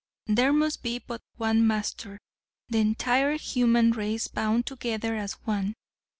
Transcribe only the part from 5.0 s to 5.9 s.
as one.